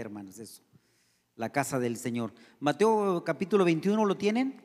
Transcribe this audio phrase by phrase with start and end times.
[0.00, 0.62] hermanos, eso.
[1.36, 2.32] La casa del Señor.
[2.60, 4.60] Mateo capítulo 21, ¿lo tienen?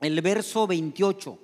[0.00, 1.38] El verso 28.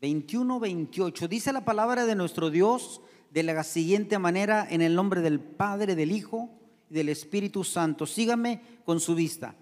[0.00, 1.28] 21, 28.
[1.28, 5.94] Dice la palabra de nuestro Dios de la siguiente manera, en el nombre del Padre,
[5.94, 6.50] del Hijo
[6.88, 8.06] y del Espíritu Santo.
[8.06, 9.54] Síganme con su vista.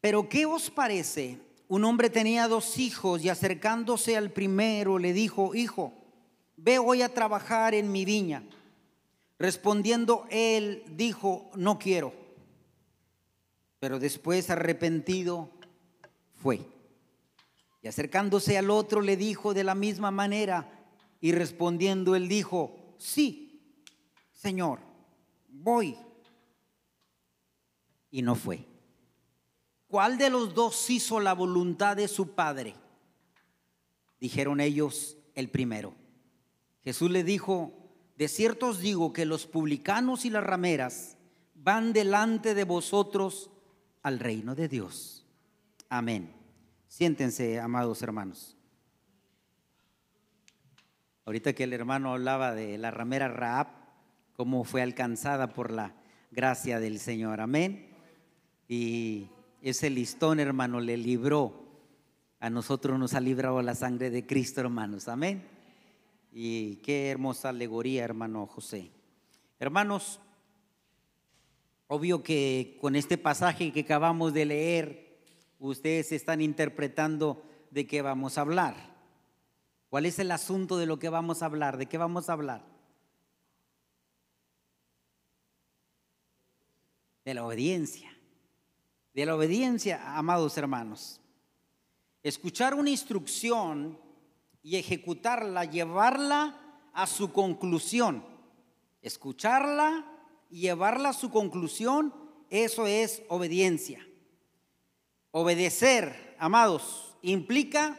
[0.00, 1.40] Pero ¿qué os parece?
[1.66, 5.92] Un hombre tenía dos hijos y acercándose al primero le dijo, hijo,
[6.56, 8.44] ve hoy a trabajar en mi viña.
[9.38, 12.12] Respondiendo él dijo, no quiero.
[13.78, 15.50] Pero después arrepentido
[16.42, 16.60] fue.
[17.82, 20.70] Y acercándose al otro le dijo de la misma manera
[21.20, 23.78] y respondiendo él dijo, sí,
[24.32, 24.80] Señor,
[25.48, 25.96] voy.
[28.10, 28.64] Y no fue.
[29.88, 32.74] ¿Cuál de los dos hizo la voluntad de su padre?
[34.18, 35.94] Dijeron ellos, el primero.
[36.82, 37.83] Jesús le dijo,
[38.16, 41.16] de cierto os digo que los publicanos y las rameras
[41.54, 43.50] van delante de vosotros
[44.02, 45.26] al reino de Dios.
[45.88, 46.32] Amén.
[46.88, 48.56] Siéntense, amados hermanos.
[51.24, 53.68] Ahorita que el hermano hablaba de la ramera Raab,
[54.34, 55.94] cómo fue alcanzada por la
[56.30, 57.40] gracia del Señor.
[57.40, 57.88] Amén.
[58.68, 59.28] Y
[59.62, 61.64] ese listón, hermano, le libró.
[62.40, 65.08] A nosotros nos ha librado la sangre de Cristo, hermanos.
[65.08, 65.53] Amén.
[66.34, 68.90] Y qué hermosa alegoría, hermano José.
[69.58, 70.20] Hermanos,
[71.86, 75.18] obvio que con este pasaje que acabamos de leer,
[75.60, 78.74] ustedes están interpretando de qué vamos a hablar.
[79.88, 81.76] ¿Cuál es el asunto de lo que vamos a hablar?
[81.76, 82.66] ¿De qué vamos a hablar?
[87.24, 88.14] De la obediencia
[89.14, 91.20] de la obediencia, amados hermanos.
[92.22, 93.96] Escuchar una instrucción
[94.64, 96.58] y ejecutarla, llevarla
[96.92, 98.24] a su conclusión.
[99.02, 100.04] Escucharla
[100.50, 102.12] y llevarla a su conclusión,
[102.48, 104.04] eso es obediencia.
[105.30, 107.98] Obedecer, amados, implica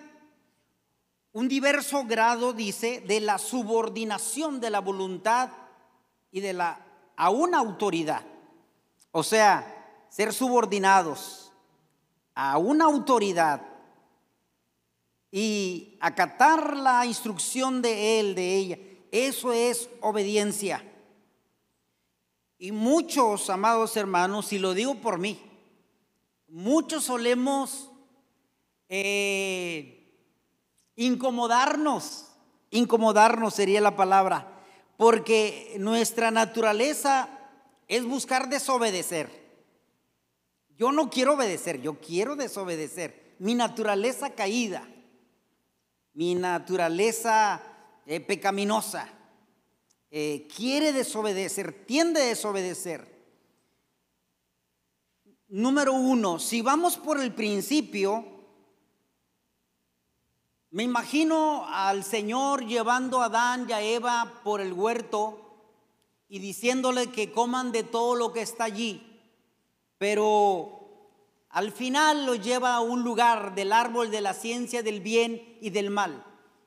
[1.31, 5.51] un diverso grado, dice, de la subordinación de la voluntad
[6.31, 6.81] y de la
[7.17, 8.25] a una autoridad.
[9.11, 11.51] O sea, ser subordinados
[12.33, 13.61] a una autoridad
[15.37, 18.79] y acatar la instrucción de él, de ella,
[19.11, 20.81] eso es obediencia.
[22.57, 25.37] Y muchos, amados hermanos, y lo digo por mí,
[26.47, 27.91] muchos solemos
[28.87, 30.09] eh,
[30.95, 32.27] incomodarnos,
[32.69, 34.63] incomodarnos sería la palabra,
[34.95, 37.27] porque nuestra naturaleza
[37.89, 39.29] es buscar desobedecer.
[40.77, 43.35] Yo no quiero obedecer, yo quiero desobedecer.
[43.39, 44.87] Mi naturaleza caída,
[46.15, 47.61] mi naturaleza
[48.05, 49.07] eh, pecaminosa,
[50.11, 53.13] eh, quiere desobedecer, tiende a desobedecer.
[55.47, 58.25] Número uno, si vamos por el principio,
[60.71, 65.39] me imagino al Señor llevando a Adán y a Eva por el huerto
[66.27, 69.11] y diciéndole que coman de todo lo que está allí
[69.97, 70.74] pero
[71.55, 75.69] al final lo lleva a un lugar del árbol de la ciencia del bien y
[75.69, 76.21] del mal.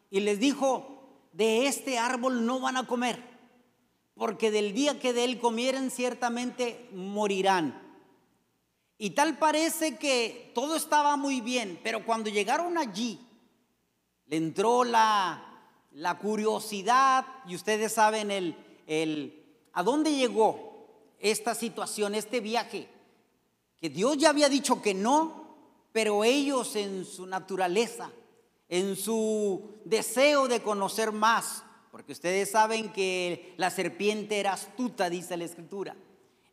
[0.09, 3.23] Y les dijo, de este árbol no van a comer,
[4.15, 7.79] porque del día que de él comieren ciertamente morirán.
[8.97, 13.21] Y tal parece que todo estaba muy bien, pero cuando llegaron allí,
[14.25, 18.57] le entró la, la curiosidad, y ustedes saben el,
[18.87, 19.45] el,
[19.75, 20.89] a dónde llegó
[21.19, 22.89] esta situación, este viaje
[23.81, 25.57] que Dios ya había dicho que no,
[25.93, 28.11] pero ellos en su naturaleza,
[28.69, 35.37] en su deseo de conocer más, porque ustedes saben que la serpiente era astuta, dice
[35.37, 35.97] la escritura,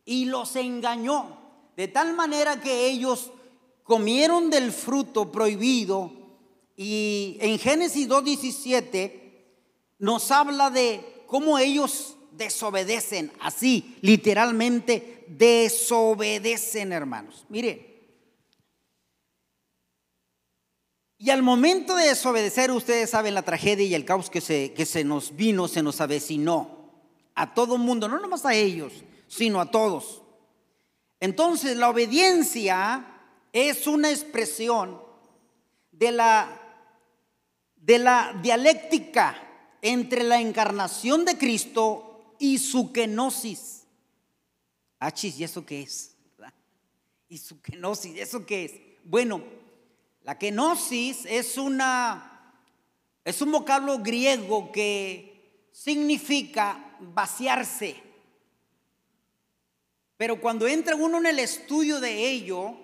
[0.04, 1.38] y los engañó,
[1.76, 3.30] de tal manera que ellos
[3.82, 6.10] comieron del fruto prohibido,
[6.76, 9.22] y en Génesis 2.17
[9.98, 17.44] nos habla de cómo ellos desobedecen, así literalmente desobedecen, hermanos.
[17.48, 17.94] Mire.
[21.18, 24.84] Y al momento de desobedecer, ustedes saben la tragedia y el caos que se, que
[24.84, 26.76] se nos vino, se nos avecinó
[27.34, 28.92] a todo mundo, no nomás a ellos,
[29.26, 30.22] sino a todos.
[31.20, 33.06] Entonces, la obediencia
[33.52, 35.00] es una expresión
[35.90, 36.60] de la,
[37.76, 39.42] de la dialéctica
[39.80, 43.75] entre la encarnación de Cristo y su kenosis.
[44.98, 46.16] Achis, ¿y eso qué es?
[47.28, 48.16] ¿Y su kenosis?
[48.18, 48.72] ¿Eso qué es?
[49.04, 49.42] Bueno,
[50.22, 52.36] la kenosis es una
[53.26, 58.00] es un vocablo griego que significa vaciarse.
[60.16, 62.76] Pero cuando entra uno en el estudio de ello,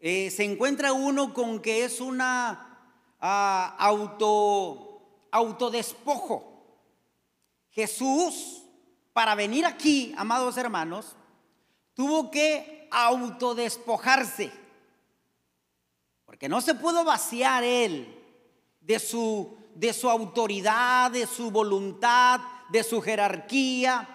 [0.00, 2.80] eh, se encuentra uno con que es una
[3.20, 6.66] ah, auto, autodespojo.
[7.70, 8.63] Jesús,
[9.14, 11.16] para venir aquí, amados hermanos,
[11.94, 14.50] tuvo que autodespojarse.
[16.26, 18.12] Porque no se pudo vaciar él
[18.80, 22.40] de su, de su autoridad, de su voluntad,
[22.70, 24.08] de su jerarquía.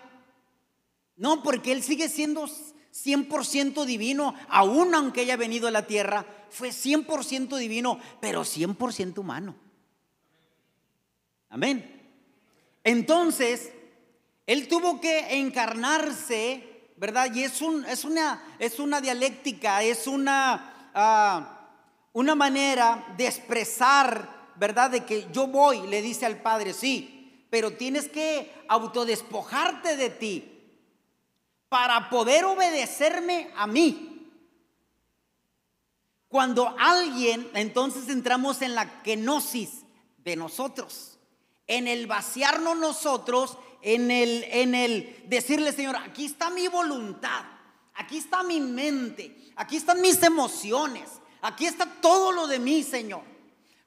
[1.15, 6.71] No, porque él sigue siendo 100% divino, aún aunque haya venido a la tierra, fue
[6.71, 9.55] 100% divino, pero 100% humano.
[11.47, 12.11] Amén.
[12.83, 13.71] Entonces,
[14.49, 17.31] él tuvo que encarnarse, ¿verdad?
[17.35, 21.69] Y es, un, es, una, es una dialéctica, es una, ah,
[22.13, 24.89] una manera de expresar, ¿verdad?
[24.89, 30.51] De que yo voy, le dice al Padre, sí, pero tienes que autodespojarte de ti
[31.69, 34.31] para poder obedecerme a mí.
[36.27, 39.83] Cuando alguien, entonces entramos en la kenosis
[40.17, 41.19] de nosotros,
[41.67, 47.43] en el vaciarnos nosotros, en el, en el decirle, Señor, aquí está mi voluntad,
[47.95, 51.09] aquí está mi mente, aquí están mis emociones,
[51.41, 53.23] aquí está todo lo de mí, Señor.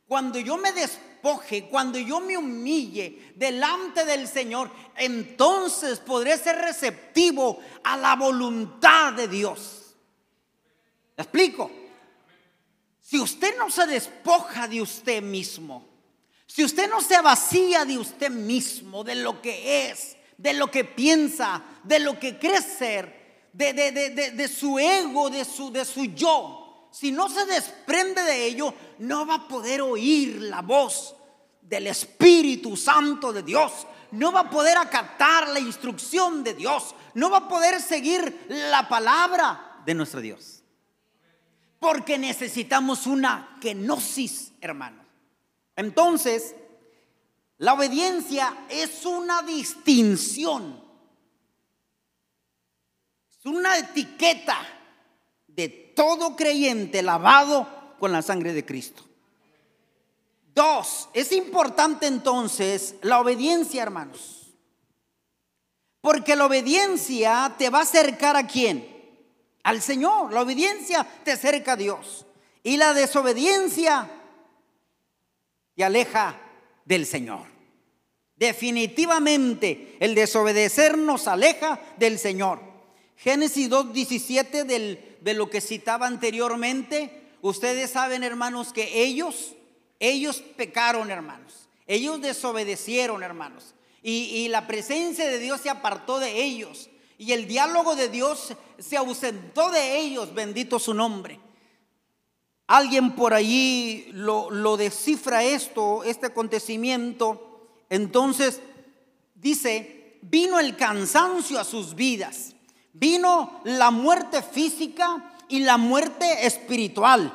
[0.07, 7.61] Cuando yo me despoje, cuando yo me humille delante del Señor, entonces podré ser receptivo
[7.85, 9.95] a la voluntad de Dios.
[11.17, 11.71] ¿Me explico?
[13.01, 15.92] Si usted no se despoja de usted mismo,
[16.55, 20.85] si usted no se vacía de usted mismo, de lo que es, de lo que
[20.85, 26.91] piensa, de lo que cree ser, de, de, su ego, de su, de su yo,
[26.93, 31.17] si no se desprende de ello, no va a poder oír la voz
[31.63, 33.73] del Espíritu Santo de Dios.
[34.11, 36.95] No va a poder acatar la instrucción de Dios.
[37.15, 40.63] No va a poder seguir la palabra de nuestro Dios.
[41.79, 45.02] Porque necesitamos una kenosis, hermano.
[45.77, 46.55] Entonces,
[47.59, 50.83] la obediencia es una distinción.
[53.31, 54.59] Es una etiqueta
[55.47, 59.05] de todo creyente lavado con la sangre de Cristo.
[60.55, 64.53] Dos, es importante entonces la obediencia, hermanos.
[66.01, 68.89] Porque la obediencia te va a acercar a quién?
[69.63, 70.33] Al Señor.
[70.33, 72.27] La obediencia te acerca a Dios.
[72.65, 74.11] Y la desobediencia
[75.75, 76.39] te aleja
[76.85, 77.47] del Señor.
[78.37, 82.61] Definitivamente el desobedecer nos aleja del Señor.
[83.17, 87.11] Génesis 2.17 del de lo que citaba anteriormente,
[87.41, 89.55] ustedes saben, hermanos, que ellos,
[90.01, 91.69] ellos pecaron, hermanos.
[91.87, 93.75] Ellos desobedecieron, hermanos.
[94.03, 96.91] Y, y la presencia de Dios se apartó de ellos.
[97.19, 101.39] Y el diálogo de Dios se ausentó de ellos, bendito su nombre.
[102.73, 107.69] Alguien por allí lo, descifra esto, este acontecimiento.
[107.91, 108.63] Entonces
[109.35, 112.55] dice, vino el cansancio a sus vidas
[112.95, 117.33] Vino la muerte física y la muerte espiritual.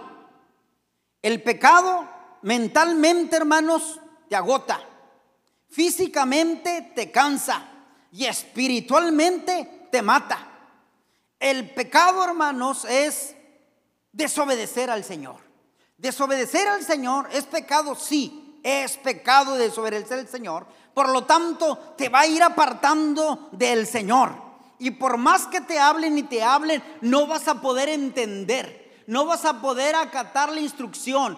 [1.22, 2.08] El pecado
[2.44, 4.00] mentalmente, hermanos,
[4.30, 4.80] te agota.
[5.70, 7.70] Físicamente te cansa
[8.12, 10.48] y espiritualmente te mata.
[11.40, 13.36] El pecado, hermanos, es
[14.18, 15.38] desobedecer al Señor.
[15.98, 20.66] Desobedecer al Señor es pecado, sí, es pecado desobedecer al Señor.
[20.94, 24.32] Por lo tanto, te va a ir apartando del Señor.
[24.80, 29.26] Y por más que te hablen y te hablen, no vas a poder entender, no
[29.26, 31.38] vas a poder acatar la instrucción.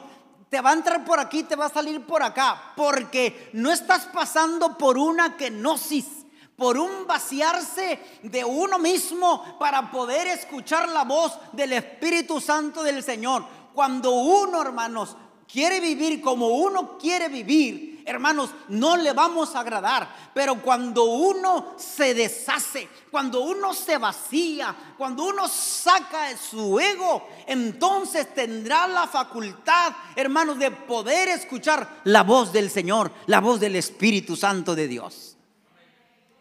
[0.50, 4.05] Te va a entrar por aquí, te va a salir por acá, porque no estás
[4.07, 6.19] pasando por una kenosis,
[6.60, 13.01] por un vaciarse de uno mismo para poder escuchar la voz del Espíritu Santo del
[13.01, 13.44] Señor.
[13.74, 15.16] Cuando uno, hermanos,
[15.51, 20.32] quiere vivir como uno quiere vivir, hermanos, no le vamos a agradar.
[20.34, 28.34] Pero cuando uno se deshace, cuando uno se vacía, cuando uno saca su ego, entonces
[28.34, 34.36] tendrá la facultad, hermanos, de poder escuchar la voz del Señor, la voz del Espíritu
[34.36, 35.28] Santo de Dios.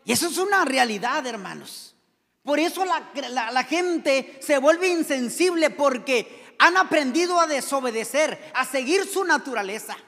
[0.09, 1.95] Y eso es una realidad, hermanos.
[2.43, 9.23] Por eso la, gente se vuelve insensible porque han aprendido a desobedecer, a seguir su
[9.25, 9.99] naturaleza.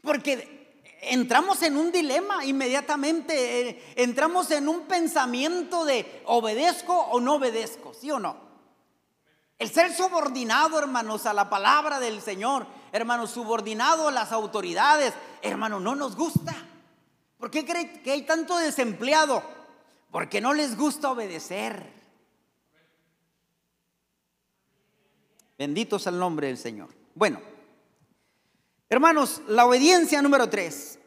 [0.00, 7.34] Porque entramos en un dilema inmediatamente, eh, entramos en un pensamiento de obedezco o no
[7.34, 8.38] obedezco, ¿sí o no?
[9.58, 15.12] El ser subordinado, hermanos, a la palabra del Señor, hermanos, subordinado a las autoridades,
[15.42, 16.69] hermanos, no nos gusta.
[17.40, 19.42] ¿Por qué cree que hay tanto desempleado?
[20.12, 21.90] Porque no les gusta obedecer.
[25.56, 26.90] Bendito sea el nombre del Señor.
[27.14, 27.40] Bueno,
[28.90, 30.98] hermanos, la obediencia número tres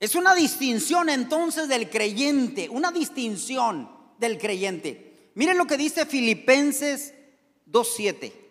[0.00, 5.30] es una distinción entonces del creyente, una distinción del creyente.
[5.34, 7.14] Miren lo que dice Filipenses
[7.70, 8.47] 2.7.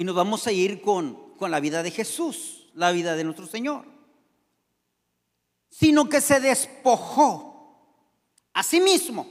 [0.00, 3.46] Y nos vamos a ir con, con la vida de Jesús, la vida de nuestro
[3.46, 3.84] Señor.
[5.68, 8.00] Sino que se despojó
[8.54, 9.28] a sí mismo,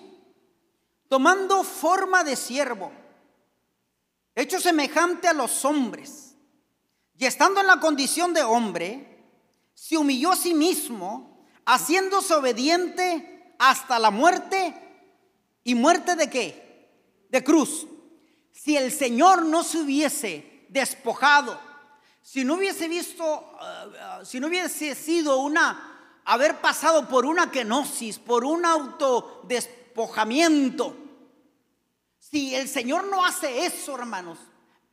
[1.08, 2.92] tomando forma de siervo,
[4.36, 6.36] hecho semejante a los hombres,
[7.18, 9.26] y estando en la condición de hombre,
[9.74, 14.76] se humilló a sí mismo, haciéndose obediente hasta la muerte.
[15.64, 17.26] ¿Y muerte de qué?
[17.32, 17.88] De cruz.
[18.52, 21.60] Si el Señor no se hubiese despojado.
[22.22, 27.52] Si no hubiese visto, eh, eh, si no hubiese sido una, haber pasado por una
[27.52, 30.96] kenosis, por un autodespojamiento.
[32.20, 34.38] Si el Señor no hace eso, hermanos,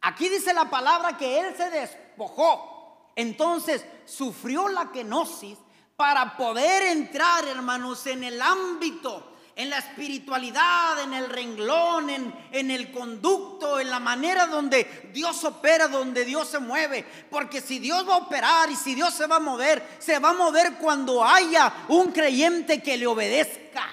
[0.01, 3.13] aquí dice la palabra que Él se despojó.
[3.15, 5.59] Entonces sufrió la kenosis
[5.97, 12.93] para poder entrar, hermanos, en el ámbito en la espiritualidad, en el renglón, en, el
[12.93, 17.07] conducto, en la manera donde Dios opera, donde Dios se mueve.
[17.31, 20.31] Porque si Dios va a operar y si Dios se va a mover, se va
[20.31, 23.89] a mover cuando haya un creyente que le obedezca.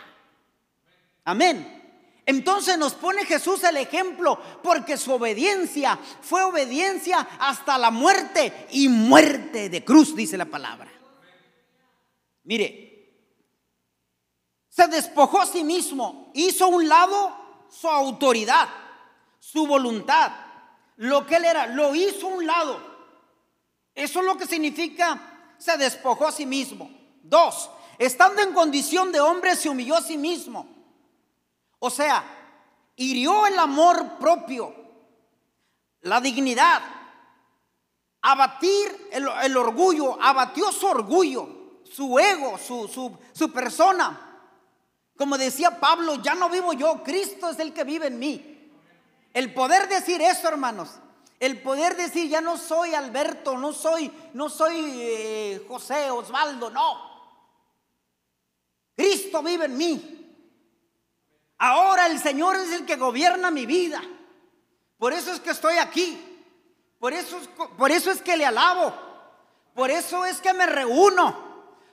[1.23, 1.81] Amén.
[2.25, 8.89] Entonces nos pone Jesús el ejemplo porque su obediencia fue obediencia hasta la muerte y
[8.89, 10.91] muerte de cruz, dice la palabra.
[12.43, 12.92] Mire,
[14.73, 17.31] se despojó a sí mismo, hizo a un lado
[17.69, 18.67] su autoridad,
[19.37, 20.31] su voluntad,
[20.95, 22.79] lo que él era, lo hizo a un lado.
[23.93, 26.89] Eso es lo que significa se despojó a sí mismo.
[27.21, 30.65] Dos, estando en condición de hombre, se humilló a sí mismo.
[31.77, 32.23] O sea,
[32.95, 34.73] hirió el amor propio,
[36.01, 36.81] la dignidad,
[38.23, 44.22] abatir el, orgullo, abatió su orgullo, su ego, su, su, su persona
[45.17, 48.71] como decía Pablo, ya no vivo yo, Cristo es el que vive en mí.
[49.33, 50.89] El poder decir eso, hermanos,
[51.39, 57.11] el poder decir ya no soy Alberto, no soy, no soy eh, José Osvaldo, no.
[58.95, 60.19] Cristo vive en mí.
[61.57, 64.01] Ahora el Señor es el que gobierna mi vida.
[64.97, 66.17] Por eso es que estoy aquí.
[66.99, 67.39] Por eso,
[67.77, 68.93] por eso es que le alabo.
[69.73, 71.35] Por eso es que me reúno.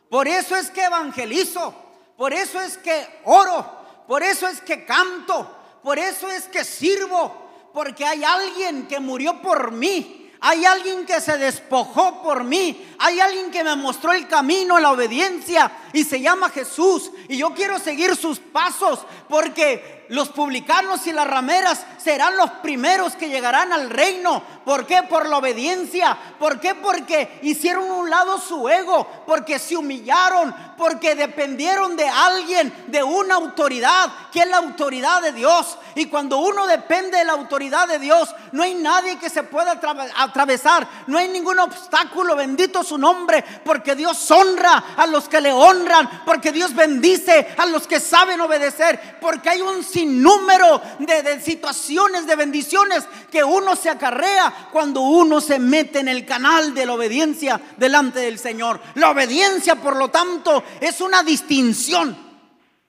[0.08, 1.74] Por eso es que evangelizo.
[2.20, 3.64] Por eso es que oro,
[4.06, 9.40] por eso es que canto, por eso es que sirvo, porque hay alguien que murió
[9.40, 14.28] por mí, hay alguien que se despojó por mí, hay alguien que me mostró el
[14.28, 17.10] camino, la obediencia y se llama Jesús.
[17.28, 23.14] Y yo quiero seguir sus pasos porque los publicanos y las rameras serán los primeros
[23.14, 24.42] que llegarán al reino.
[24.64, 25.04] ¿Por qué?
[25.04, 26.18] Por la obediencia.
[26.38, 26.74] ¿Por qué?
[26.74, 33.36] Porque hicieron un lado su ego, porque se humillaron, porque dependieron de alguien, de una
[33.36, 35.78] autoridad, que es la autoridad de Dios.
[35.94, 39.80] Y cuando uno depende de la autoridad de Dios, no hay nadie que se pueda
[40.16, 45.52] atravesar, no hay ningún obstáculo, bendito su nombre, porque Dios honra a los que le
[45.52, 49.80] honran, porque Dios bendice a los que saben obedecer, porque hay un
[50.20, 56.08] número de, de situaciones, de bendiciones que uno se acarrea cuando uno se mete en
[56.08, 58.80] el canal de la obediencia delante del Señor.
[58.96, 62.16] La obediencia, por lo tanto, es una distinción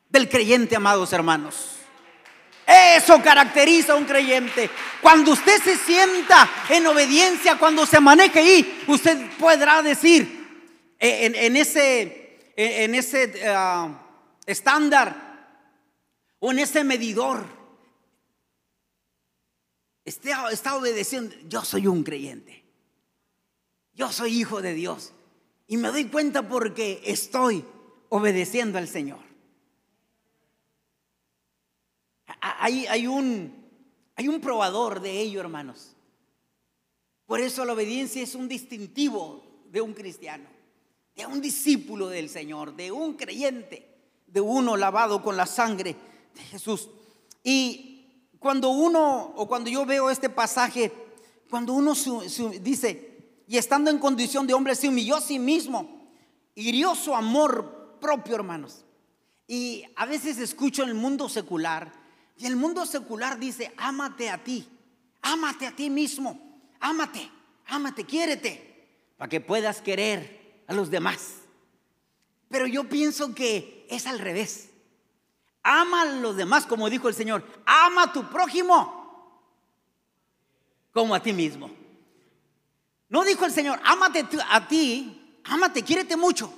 [0.09, 1.80] del creyente, amados hermanos.
[2.71, 4.69] Eso caracteriza a un creyente.
[5.01, 12.53] Cuando usted se sienta en obediencia, cuando se maneje ahí, usted podrá decir en, ese,
[12.55, 13.89] en ese ah,
[14.45, 15.31] estándar
[16.39, 17.45] o en ese medidor.
[20.05, 21.35] Está, está obedeciendo.
[21.47, 22.63] Yo soy un creyente.
[23.93, 25.13] Yo soy hijo de Dios.
[25.67, 27.65] Y me doy cuenta porque estoy
[28.09, 29.30] obedeciendo al Señor.
[32.63, 33.51] Hay, un,
[34.15, 35.95] hay un probador de ello, hermanos.
[37.25, 40.47] Por eso la obediencia es un distintivo de un cristiano,
[41.15, 45.95] de un discípulo del Señor, de un creyente, de uno lavado con la sangre
[46.35, 46.87] de Jesús.
[47.43, 48.05] Y
[48.37, 50.91] cuando uno, o cuando yo veo este pasaje,
[51.49, 51.95] cuando uno
[52.61, 56.11] dice, y estando en condición de hombre, se humilló a sí mismo,
[56.53, 58.85] hirió su amor propio, hermanos.
[59.47, 62.00] Y a veces escucho en el mundo secular,
[62.37, 64.67] y el mundo secular dice, ámate a ti,
[65.21, 67.29] ámate a ti mismo, ámate,
[67.67, 71.35] ámate, quiérete, para que puedas querer a los demás.
[72.49, 74.69] Pero yo pienso que es al revés.
[75.63, 77.45] Ama a los demás, como dijo el Señor.
[77.65, 79.01] Ama a tu prójimo
[80.91, 81.71] como a ti mismo.
[83.09, 86.53] No dijo el Señor, ámate a ti, ámate, quiérete mucho.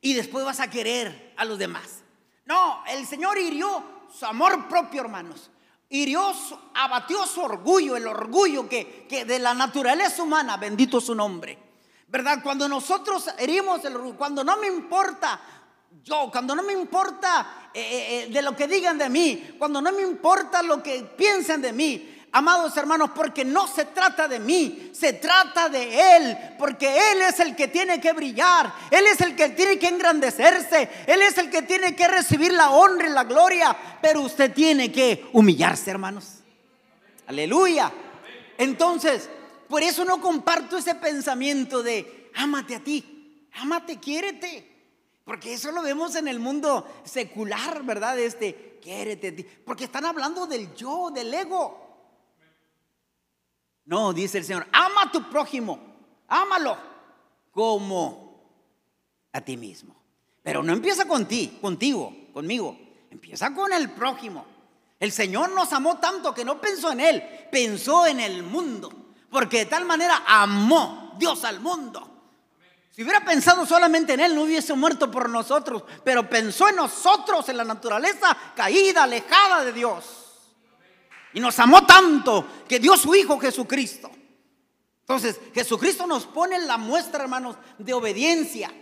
[0.00, 2.02] Y después vas a querer a los demás.
[2.46, 5.50] No, el Señor hirió su amor propio, hermanos.
[5.90, 6.32] Hirió,
[6.74, 11.58] abatió su orgullo, el orgullo que, que de la naturaleza humana, bendito su nombre.
[12.08, 12.42] ¿Verdad?
[12.42, 15.40] Cuando nosotros herimos el cuando no me importa
[16.02, 19.80] yo, cuando no me importa eh, eh, eh, de lo que digan de mí, cuando
[19.80, 24.38] no me importa lo que piensen de mí, amados hermanos, porque no se trata de
[24.38, 29.20] mí, se trata de Él, porque Él es el que tiene que brillar, Él es
[29.20, 33.12] el que tiene que engrandecerse, Él es el que tiene que recibir la honra y
[33.12, 36.38] la gloria, pero usted tiene que humillarse, hermanos.
[37.26, 37.92] Aleluya.
[38.56, 39.28] Entonces,
[39.68, 44.76] por eso no comparto ese pensamiento de, ámate a ti, ámate, quiérete.
[45.24, 48.18] Porque eso lo vemos en el mundo secular, ¿verdad?
[48.18, 49.42] Este, quiérete a ti.
[49.42, 51.87] Porque están hablando del yo, del ego.
[53.88, 55.80] No, dice el Señor, ama a tu prójimo,
[56.28, 56.76] ámalo
[57.50, 58.38] como
[59.32, 59.96] a ti mismo.
[60.42, 62.78] Pero no empieza con ti, contigo, conmigo.
[63.10, 64.44] Empieza con el prójimo.
[65.00, 68.92] El Señor nos amó tanto que no pensó en Él, pensó en el mundo.
[69.30, 72.06] Porque de tal manera amó Dios al mundo.
[72.90, 75.82] Si hubiera pensado solamente en Él, no hubiese muerto por nosotros.
[76.04, 80.17] Pero pensó en nosotros, en la naturaleza caída, alejada de Dios.
[81.38, 84.10] Y nos amó tanto que dio su Hijo Jesucristo.
[85.02, 88.72] Entonces, Jesucristo nos pone la muestra, hermanos, de obediencia.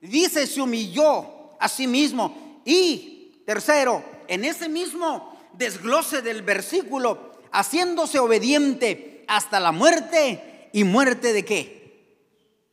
[0.00, 2.62] Dice, se humilló a sí mismo.
[2.64, 11.32] Y tercero, en ese mismo desglose del versículo, haciéndose obediente hasta la muerte y muerte
[11.32, 12.26] de qué?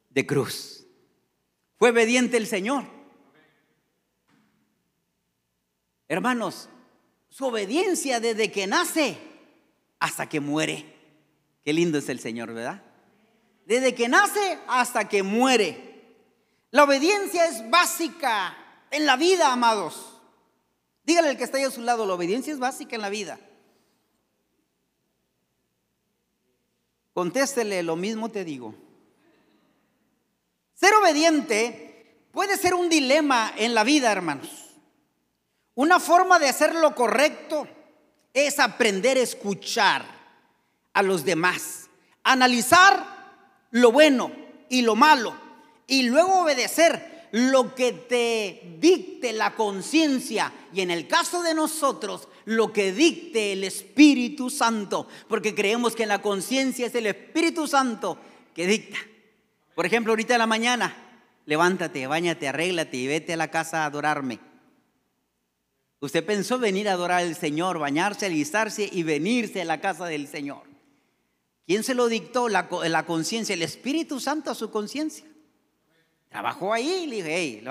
[0.09, 0.83] De cruz.
[1.77, 2.85] Fue obediente el Señor.
[6.07, 6.69] Hermanos,
[7.29, 9.26] su obediencia desde que nace
[9.99, 10.85] hasta que muere.
[11.63, 12.81] Qué lindo es el Señor, ¿verdad?
[13.65, 16.15] Desde que nace hasta que muere.
[16.71, 18.55] La obediencia es básica
[18.91, 20.21] en la vida, amados.
[21.03, 23.39] Dígale al que está ahí a su lado, la obediencia es básica en la vida.
[27.13, 28.75] Contéstele, lo mismo te digo.
[30.73, 34.75] Ser obediente puede ser un dilema en la vida, hermanos.
[35.73, 37.67] Una forma de hacer lo correcto
[38.45, 40.05] es aprender a escuchar
[40.93, 41.89] a los demás,
[42.23, 43.05] analizar
[43.71, 44.31] lo bueno
[44.69, 45.35] y lo malo
[45.87, 52.27] y luego obedecer lo que te dicte la conciencia y en el caso de nosotros
[52.45, 57.67] lo que dicte el Espíritu Santo, porque creemos que en la conciencia es el Espíritu
[57.67, 58.17] Santo
[58.53, 58.97] que dicta.
[59.75, 60.95] Por ejemplo, ahorita en la mañana,
[61.45, 64.39] levántate, bañate, arréglate y vete a la casa a adorarme.
[65.99, 70.27] Usted pensó venir a adorar al Señor, bañarse, alistarse y venirse a la casa del
[70.27, 70.61] Señor.
[71.65, 72.47] ¿Quién se lo dictó?
[72.49, 72.67] La,
[73.05, 75.25] conciencia, el Espíritu Santo a su conciencia.
[76.29, 77.63] Trabajó ahí le dije,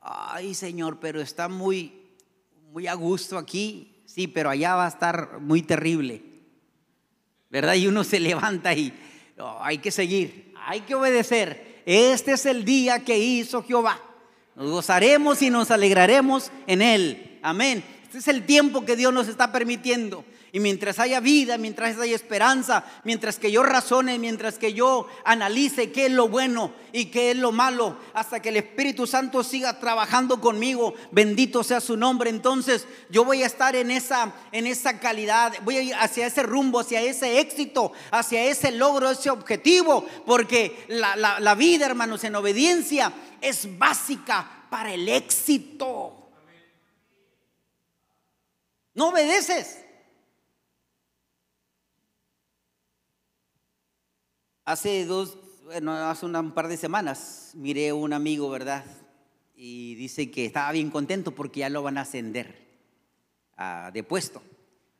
[0.00, 1.92] Ay, Señor, pero está muy,
[2.72, 4.02] muy a gusto aquí.
[4.06, 6.22] Sí, pero allá va a estar muy terrible.
[7.50, 7.74] ¿Verdad?
[7.74, 8.92] Y uno se levanta y
[9.60, 11.82] hay que seguir, hay que obedecer.
[11.84, 14.00] Este es el día que hizo Jehová.
[14.54, 17.31] Nos gozaremos y nos alegraremos en él.
[17.42, 17.84] Amén.
[18.04, 20.24] Este es el tiempo que Dios nos está permitiendo.
[20.54, 25.92] Y mientras haya vida, mientras haya esperanza, mientras que yo razone, mientras que yo analice
[25.92, 29.80] qué es lo bueno y qué es lo malo, hasta que el Espíritu Santo siga
[29.80, 35.00] trabajando conmigo, bendito sea su nombre, entonces yo voy a estar en esa, en esa
[35.00, 40.06] calidad, voy a ir hacia ese rumbo, hacia ese éxito, hacia ese logro, ese objetivo,
[40.26, 46.21] porque la, la vida, hermanos, en obediencia es básica para el éxito.
[48.94, 49.84] No obedeces.
[54.64, 58.84] Hace dos, bueno, hace un par de semanas miré a un amigo, ¿verdad?
[59.54, 62.62] Y dice que estaba bien contento porque ya lo van a ascender
[63.92, 64.42] de puesto.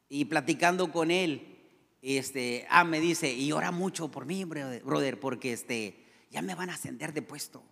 [0.08, 1.58] Y platicando con él,
[2.02, 6.70] este, ah, me dice, y ora mucho por mí, brother, porque este, ya me van
[6.70, 7.62] a ascender de puesto.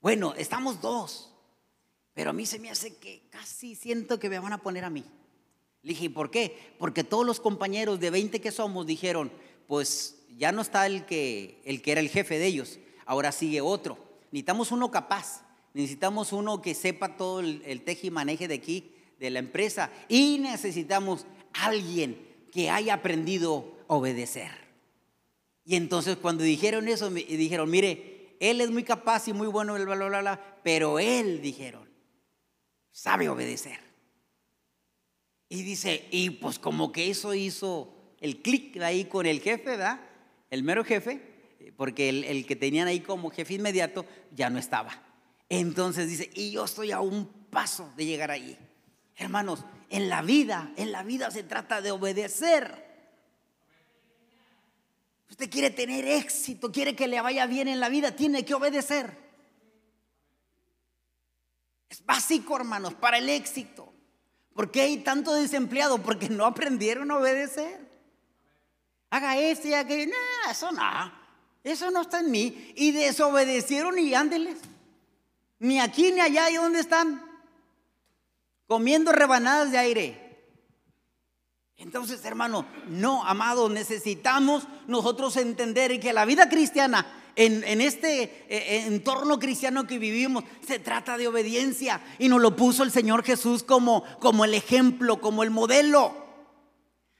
[0.00, 1.32] Bueno, estamos dos,
[2.12, 4.90] pero a mí se me hace que casi siento que me van a poner a
[4.90, 5.04] mí.
[5.84, 6.74] Le dije, ¿por qué?
[6.78, 9.30] Porque todos los compañeros de 20 que somos dijeron,
[9.68, 13.60] pues ya no está el que, el que era el jefe de ellos, ahora sigue
[13.60, 13.98] otro.
[14.32, 15.42] Necesitamos uno capaz,
[15.74, 20.38] necesitamos uno que sepa todo el, el y maneje de aquí, de la empresa, y
[20.38, 22.18] necesitamos alguien
[22.50, 24.52] que haya aprendido a obedecer.
[25.66, 29.94] Y entonces cuando dijeron eso, dijeron, mire, él es muy capaz y muy bueno, bla,
[29.94, 31.86] bla, bla, pero él, dijeron,
[32.90, 33.83] sabe obedecer.
[35.48, 40.00] Y dice, y pues como que eso hizo el clic ahí con el jefe, ¿verdad?
[40.50, 41.20] El mero jefe,
[41.76, 45.02] porque el, el, que tenían ahí como jefe inmediato ya no estaba.
[45.48, 48.56] Entonces dice, y yo estoy a un paso de llegar allí.
[49.16, 52.84] Hermanos, en la vida, en la vida se trata de obedecer.
[55.30, 59.16] Usted quiere tener éxito, quiere que le vaya bien en la vida, tiene que obedecer.
[61.88, 63.93] Es básico, hermanos, para el éxito.
[64.54, 65.98] ¿Por qué hay tanto desempleado?
[65.98, 67.80] Porque no aprendieron a obedecer.
[69.10, 70.10] Haga esto y aquello.
[70.10, 71.12] No, eso no.
[71.64, 72.72] Eso no está en mí.
[72.76, 74.58] Y desobedecieron y ándeles.
[75.58, 76.50] Ni aquí ni allá.
[76.50, 77.22] ¿Y dónde están?
[78.66, 80.24] Comiendo rebanadas de aire.
[81.76, 88.84] Entonces, hermano, no, amado, necesitamos nosotros entender que la vida cristiana, en, este eh, eh,
[88.86, 92.00] entorno cristiano que vivimos, se trata de obediencia.
[92.18, 96.24] Y nos lo puso el Señor Jesús como, como el ejemplo, como el modelo.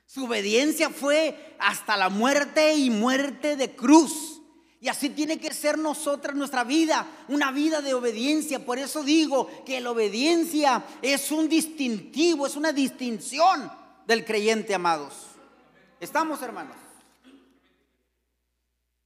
[0.06, 4.40] Su obediencia fue hasta la muerte y muerte de cruz.
[4.80, 8.64] Y así tiene que ser nosotras nuestra vida, una vida de obediencia.
[8.64, 13.72] Por eso digo que la obediencia es un distintivo, es una distinción
[14.06, 15.14] del creyente, amados.
[16.00, 16.83] ¿Estamos, hermanos?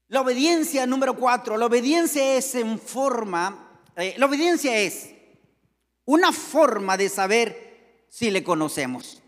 [0.09, 5.15] La obediencia número cuatro, la obediencia es en forma, eh, la obediencia es
[6.07, 9.23] una forma de saber si le conocemos.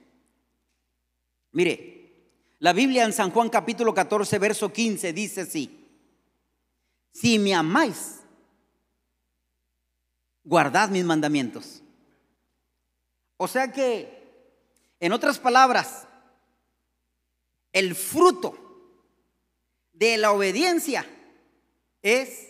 [1.52, 2.14] Mire,
[2.60, 5.86] la Biblia en San Juan capítulo 14, verso 15 dice así,
[7.12, 8.20] si me amáis,
[10.44, 11.82] guardad mis mandamientos.
[13.36, 14.20] O sea que
[14.98, 16.06] en otras palabras,
[17.72, 18.69] el fruto
[20.00, 21.06] de la obediencia
[22.02, 22.48] es,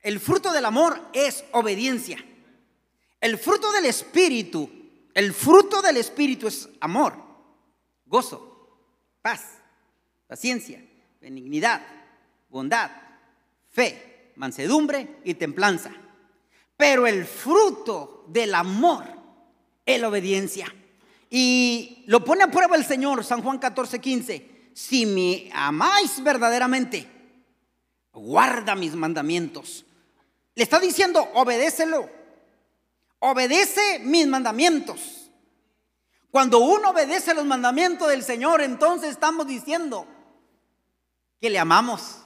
[0.00, 2.18] el fruto del amor es obediencia.
[3.20, 4.68] El fruto del Espíritu,
[5.14, 7.14] el fruto del Espíritu es amor,
[8.06, 8.80] gozo,
[9.22, 9.58] paz,
[10.26, 10.82] paciencia,
[11.20, 11.86] benignidad,
[12.48, 12.90] bondad,
[13.68, 15.92] fe, mansedumbre y templanza.
[16.76, 19.20] Pero el fruto del amor
[19.98, 20.72] la obediencia.
[21.28, 24.49] Y lo pone a prueba el Señor, San Juan 14, 15.
[24.80, 27.08] Si me amáis verdaderamente,
[28.12, 29.84] guarda mis mandamientos.
[30.54, 32.08] Le está diciendo, obedécelo.
[33.18, 35.30] Obedece mis mandamientos.
[36.30, 40.06] Cuando uno obedece los mandamientos del Señor, entonces estamos diciendo
[41.40, 42.18] que le amamos.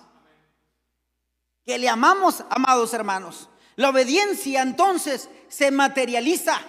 [1.65, 3.49] Que le amamos, amados hermanos.
[3.77, 6.61] La obediencia entonces se materializa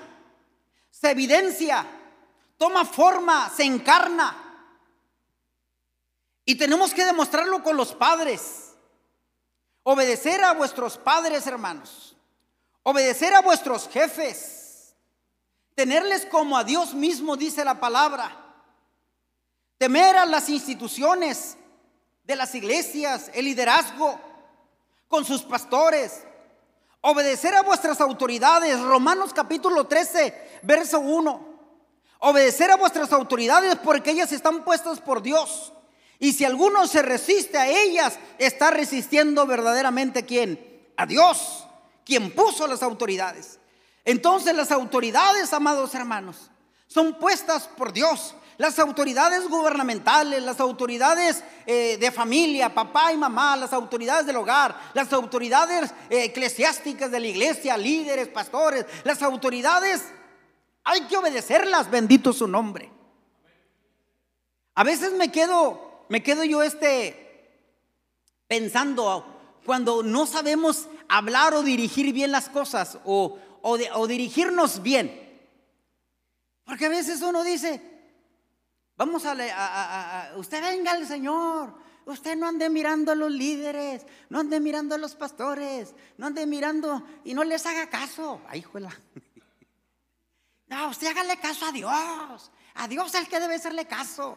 [0.99, 1.85] se evidencia,
[2.57, 4.44] toma forma, se encarna.
[6.45, 8.73] Y tenemos que demostrarlo con los padres.
[9.83, 12.15] Obedecer a vuestros padres, hermanos.
[12.83, 14.93] Obedecer a vuestros jefes.
[15.73, 18.31] Tenerles como a Dios mismo, dice la palabra.
[19.77, 21.57] Temer a las instituciones
[22.23, 24.19] de las iglesias, el liderazgo,
[25.07, 26.23] con sus pastores,
[27.07, 28.81] Obedecer a vuestras autoridades.
[28.81, 31.47] Romanos capítulo 13, verso 1.
[32.21, 35.71] Obedecer a vuestras autoridades porque ellas están puestas por Dios.
[36.19, 40.59] Y si alguno se resiste a ellas, está resistiendo verdaderamente a quién?
[40.97, 41.67] A Dios,
[42.05, 43.59] quien puso las autoridades.
[44.05, 46.49] Entonces las autoridades, amados hermanos,
[46.87, 53.55] son puestas por Dios las autoridades gubernamentales, las autoridades eh, de familia, papá y mamá,
[53.57, 60.03] las autoridades del hogar, las autoridades eh, eclesiásticas de la iglesia, líderes, pastores, las autoridades,
[60.83, 62.91] hay que obedecerlas, bendito su nombre.
[64.75, 67.21] A veces me quedo, me quedo yo este
[68.47, 69.25] pensando
[69.65, 75.23] cuando no sabemos hablar o dirigir bien las cosas o, o dirigirnos bien.
[76.63, 77.95] Porque a veces uno dice,
[78.97, 81.83] Vamos a, usted venga al Señor.
[82.05, 86.45] Usted no ande mirando a los líderes, no ande mirando a los pastores, no ande
[86.45, 88.41] mirando y no les haga caso.
[88.47, 88.89] Ay, juela.
[90.67, 92.51] No, usted hágale caso a Dios.
[92.73, 94.35] A Dios es el que debe hacerle caso.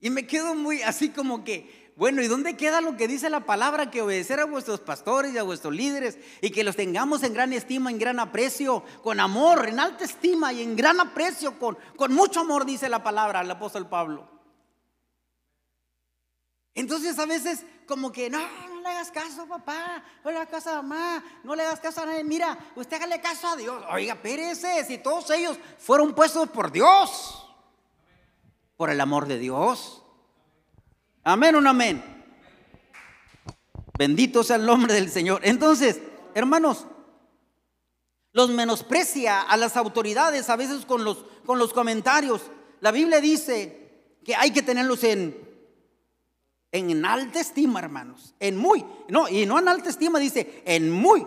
[0.00, 3.40] Y me quedo muy así como que, bueno, ¿y dónde queda lo que dice la
[3.40, 3.90] palabra?
[3.90, 7.52] Que obedecer a vuestros pastores y a vuestros líderes y que los tengamos en gran
[7.52, 12.14] estima, en gran aprecio, con amor, en alta estima y en gran aprecio, con, con
[12.14, 14.28] mucho amor, dice la palabra el apóstol Pablo.
[16.74, 20.70] Entonces a veces como que, no, no le hagas caso papá, no le hagas caso
[20.70, 22.22] a mamá, no le hagas caso a nadie.
[22.22, 23.84] Mira, usted hágale caso a Dios.
[23.90, 27.47] Oiga, pérese, si todos ellos fueron puestos por Dios,
[28.78, 30.02] por el amor de Dios.
[31.24, 32.02] Amén no amén.
[33.98, 35.40] Bendito sea el nombre del Señor.
[35.42, 36.00] Entonces,
[36.32, 36.86] hermanos,
[38.32, 42.40] los menosprecia a las autoridades a veces con los, con los comentarios.
[42.78, 45.36] La Biblia dice que hay que tenerlos en,
[46.70, 48.36] en alta estima, hermanos.
[48.38, 51.26] En muy, no, y no en alta estima, dice, en muy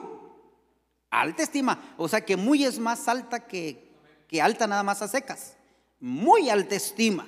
[1.10, 1.96] alta estima.
[1.98, 3.92] O sea que muy es más alta que,
[4.30, 5.58] que alta nada más a secas.
[6.00, 7.28] Muy alta estima.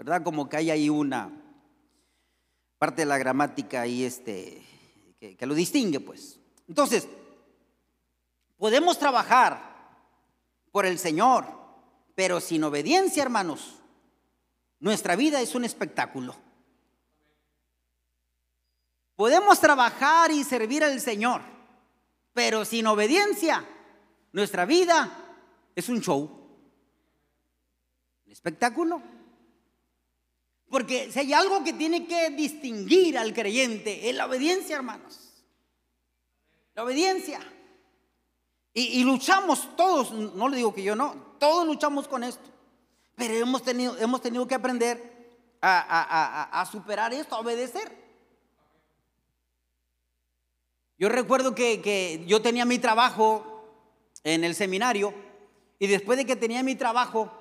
[0.00, 0.22] ¿Verdad?
[0.22, 1.30] Como que hay ahí una
[2.78, 4.64] parte de la gramática ahí este,
[5.18, 6.40] que, que lo distingue, pues.
[6.66, 7.06] Entonces,
[8.56, 9.60] podemos trabajar
[10.72, 11.44] por el Señor,
[12.14, 13.76] pero sin obediencia, hermanos,
[14.78, 16.34] nuestra vida es un espectáculo.
[19.16, 21.42] Podemos trabajar y servir al Señor,
[22.32, 23.68] pero sin obediencia,
[24.32, 25.10] nuestra vida
[25.76, 26.22] es un show,
[28.24, 29.19] un espectáculo.
[30.70, 35.18] Porque si hay algo que tiene que distinguir al creyente, es la obediencia, hermanos.
[36.76, 37.40] La obediencia.
[38.72, 42.48] Y, luchamos todos, no le digo que yo no, todos luchamos con esto.
[43.16, 47.92] Pero hemos tenido, hemos tenido que aprender a, superar esto, a obedecer.
[50.98, 53.64] Yo recuerdo que, que yo tenía mi trabajo
[54.22, 55.12] en el seminario
[55.80, 57.39] y después de que tenía mi trabajo,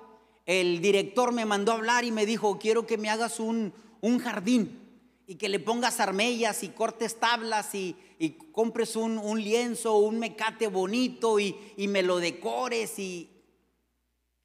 [0.50, 3.72] el director me mandó a hablar y me dijo, quiero que me hagas un,
[4.20, 4.80] jardín
[5.28, 7.96] y que le pongas armellas y cortes tablas y,
[8.52, 11.56] compres un, lienzo, un mecate bonito y,
[11.88, 13.30] me lo decores y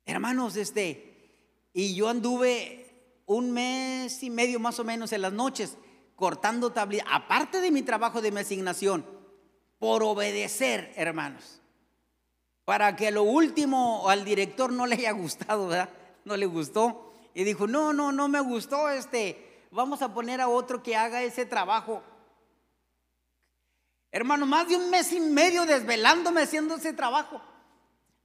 [0.05, 5.79] hermanos, este, y yo anduve un mes y medio más o menos en las noches
[6.17, 9.07] cortando tablillas, aparte de mi trabajo de mi asignación,
[9.79, 11.63] por obedecer, hermanos
[12.65, 15.91] para que lo último al director no le haya gustado, ¿verdad?
[16.25, 17.13] No le gustó.
[17.35, 21.23] Y dijo, no, no, no me gustó este, vamos a poner a otro que haga
[21.23, 22.03] ese trabajo.
[24.11, 27.43] Hermano, más de un mes y medio desvelándome haciendo ese trabajo.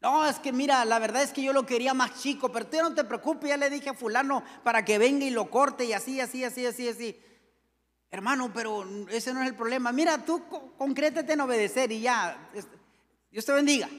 [0.01, 2.77] No, es que mira, la verdad es que yo lo quería más chico, pero tú
[2.77, 5.93] no te preocupes, ya le dije a fulano para que venga y lo corte y
[5.93, 7.19] así, así, así, así, así.
[8.11, 9.91] Hermano, pero ese no es el problema.
[9.91, 10.43] Mira, tú
[10.77, 12.49] concrétate en obedecer y ya.
[13.29, 13.89] Dios te bendiga.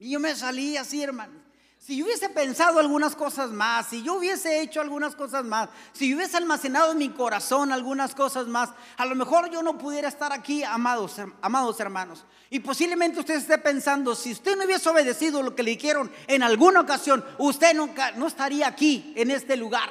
[0.00, 1.34] Y yo me salí así, hermano.
[1.78, 6.08] Si yo hubiese pensado algunas cosas más, si yo hubiese hecho algunas cosas más, si
[6.08, 10.08] yo hubiese almacenado en mi corazón algunas cosas más, a lo mejor yo no pudiera
[10.08, 12.24] estar aquí, amados, amados hermanos.
[12.48, 16.42] Y posiblemente usted esté pensando, si usted no hubiese obedecido lo que le dijeron en
[16.42, 19.90] alguna ocasión, usted nunca, no estaría aquí, en este lugar.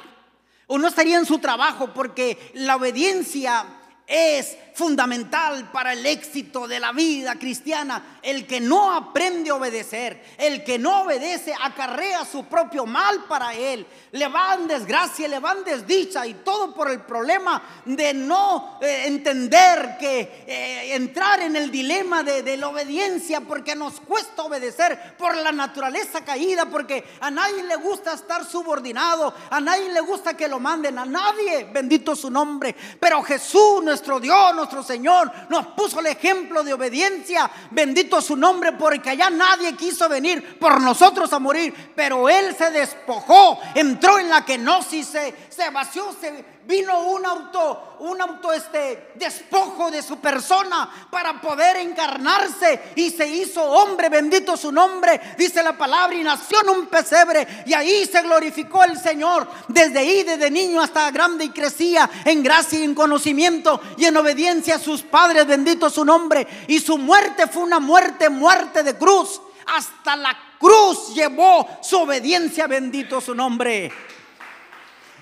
[0.66, 3.79] O no estaría en su trabajo, porque la obediencia
[4.10, 8.18] es fundamental para el éxito de la vida cristiana.
[8.22, 13.54] El que no aprende a obedecer, el que no obedece, acarrea su propio mal para
[13.54, 13.86] él.
[14.12, 19.96] Le van desgracia, le van desdicha y todo por el problema de no eh, entender
[20.00, 25.36] que eh, entrar en el dilema de, de la obediencia, porque nos cuesta obedecer por
[25.36, 30.48] la naturaleza caída, porque a nadie le gusta estar subordinado, a nadie le gusta que
[30.48, 32.74] lo manden, a nadie, bendito su nombre.
[32.98, 37.50] Pero Jesús, nuestro Dios, nuestro Señor, nos puso el ejemplo de obediencia.
[37.70, 42.70] Bendito su nombre, porque allá nadie quiso venir por nosotros a morir, pero Él se
[42.70, 49.10] despojó, entró en la kenosis, se, se vació, se vino un auto, un auto este
[49.16, 55.64] despojo de su persona para poder encarnarse y se hizo hombre, bendito su nombre, dice
[55.64, 60.22] la palabra, y nació en un pesebre y ahí se glorificó el Señor, desde ahí,
[60.22, 64.78] desde niño hasta grande y crecía en gracia y en conocimiento y en obediencia a
[64.78, 70.14] sus padres, bendito su nombre, y su muerte fue una muerte, muerte de cruz, hasta
[70.14, 73.90] la cruz llevó su obediencia, bendito su nombre.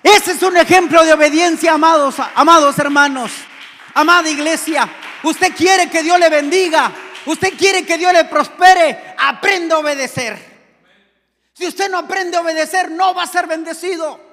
[0.02, 3.32] Ese es un ejemplo de obediencia, amados, amados hermanos,
[3.94, 4.88] amada iglesia.
[5.22, 6.92] Usted quiere que Dios le bendiga,
[7.26, 10.38] usted quiere que Dios le prospere, aprenda a obedecer.
[11.52, 14.28] Si usted no aprende a obedecer, no va a ser bendecido.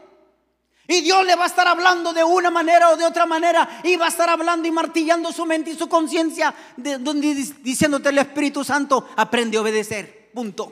[0.88, 3.82] Y Dios le va a estar hablando de una manera o de otra manera.
[3.84, 6.54] Y va a estar hablando y martillando su mente y su conciencia.
[6.78, 10.30] Diciéndote el Espíritu Santo, aprende a obedecer.
[10.32, 10.72] Punto.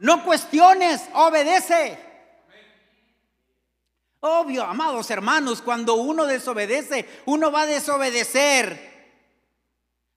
[0.00, 1.98] No cuestiones, obedece.
[4.26, 8.96] Obvio, amados hermanos, cuando uno desobedece, uno va a desobedecer.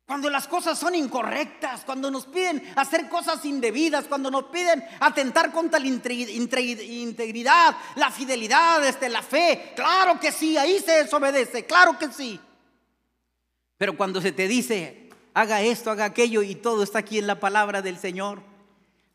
[0.07, 5.51] Cuando las cosas son incorrectas, cuando nos piden hacer cosas indebidas, cuando nos piden atentar
[5.51, 11.99] contra la integridad, la fidelidad, este, la fe, claro que sí, ahí se desobedece, claro
[11.99, 12.39] que sí.
[13.77, 17.39] Pero cuando se te dice, haga esto, haga aquello, y todo está aquí en la
[17.39, 18.41] palabra del Señor,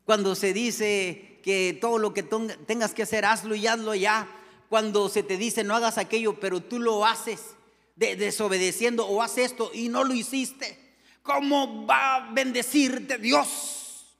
[0.05, 4.29] cuando se dice que todo lo que tengas que hacer, hazlo y hazlo ya,
[4.69, 7.55] cuando se te dice no hagas aquello, pero tú lo haces
[7.95, 10.77] desobedeciendo o haces esto y no lo hiciste?
[11.21, 14.17] ¿Cómo va a bendecirte Dios?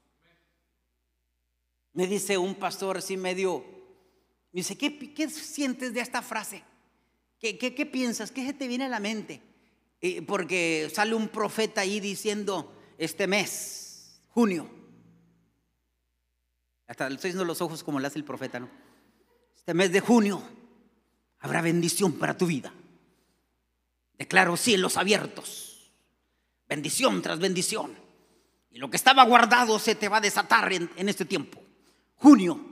[1.94, 3.64] Me dice un pastor así medio,
[4.52, 6.64] me dice, ¿qué, qué sientes de esta frase?
[7.40, 8.32] ¿Qué, qué, qué piensas?
[8.32, 9.42] ¿Qué se te viene a la mente?
[10.28, 14.70] porque sale un profeta ahí diciendo, este mes, junio,
[16.88, 18.70] hasta estoy diciendo los ojos como le hace el profeta, ¿no?
[19.66, 20.44] Este mes de junio
[21.40, 22.72] habrá bendición para tu vida.
[24.16, 25.92] Declaro cielos abiertos,
[26.70, 27.92] bendición tras bendición.
[28.70, 31.60] Y lo que estaba guardado se te va a desatar en, este tiempo.
[32.18, 32.64] Junio,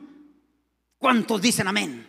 [0.99, 2.05] ¿cuántos dicen amén?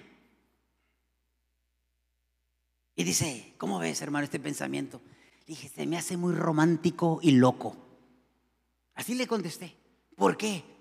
[2.95, 5.01] Y dice, ¿cómo ves, hermano, este pensamiento?
[5.47, 7.75] dije, se me hace muy romántico y loco.
[8.93, 9.79] Así le contesté.
[10.15, 10.74] ¿Por qué?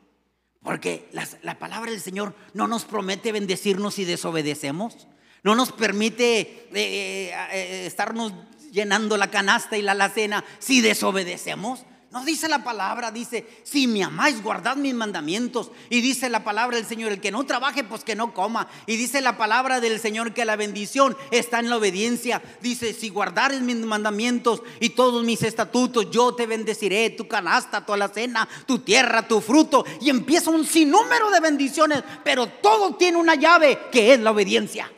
[0.63, 5.07] Porque la, palabra del Señor no nos promete bendecirnos si desobedecemos.
[5.43, 8.31] No nos permite eh, eh, eh, estarnos
[8.71, 11.85] llenando la canasta y la alacena si desobedecemos.
[12.13, 15.71] No dice la palabra, dice, si me amáis, guardad mis mandamientos.
[15.89, 18.67] Y dice la palabra del Señor, el que no trabaje, pues que no coma.
[18.85, 22.39] Y dice la palabra del Señor que la bendición está en la obediencia.
[22.61, 27.93] Dice, si guardares mis mandamientos y todos mis estatutos, yo te bendeciré, tu canasta, tu
[27.93, 29.83] alacena, tu tierra, tu fruto.
[29.99, 34.91] Y empieza un sinnúmero de bendiciones, pero todo tiene una llave que es la obediencia.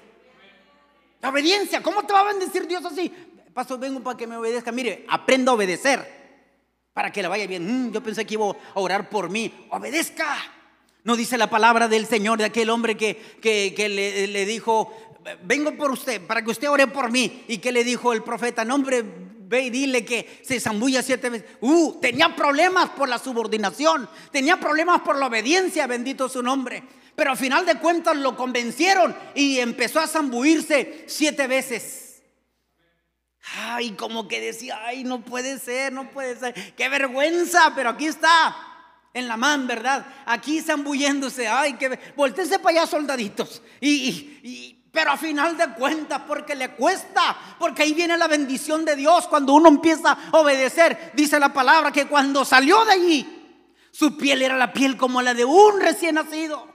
[1.22, 3.10] La obediencia, ¿cómo te va a bendecir Dios así?
[3.54, 4.74] Paso, vengo para que me obedezca.
[4.74, 6.25] Mire, aprenda a obedecer
[6.96, 7.88] para que le vaya bien.
[7.88, 9.54] Mm, yo pensé que iba a orar por mí.
[9.70, 10.38] Obedezca.
[11.04, 14.94] No dice la palabra del Señor de aquel hombre que, que, le, dijo,
[15.44, 17.44] vengo por usted, para que usted ore por mí.
[17.50, 21.30] Y que le dijo el profeta, no hombre, ve y dile que se zambulla siete
[21.30, 21.50] veces.
[21.60, 26.82] Uh, tenía problemas por la subordinación, tenía problemas por la obediencia, bendito su nombre.
[27.14, 32.05] Pero al final de cuentas lo convencieron y empezó a zambuirse siete veces.
[33.54, 36.76] Ay, como que decía, ay, no puede ser, no puede ser.
[36.76, 38.56] Qué vergüenza, pero aquí está.
[39.14, 40.06] En la mano, ¿verdad?
[40.26, 41.48] Aquí zambulléndose.
[41.48, 43.62] Ay, que volteese para allá, soldaditos.
[43.80, 48.96] Y, pero a final de cuentas, porque le cuesta, porque ahí viene la bendición de
[48.96, 51.12] Dios cuando uno empieza a obedecer.
[51.14, 53.58] Dice la palabra que cuando salió de allí,
[53.92, 56.68] su piel era la piel como la de un recién nacido,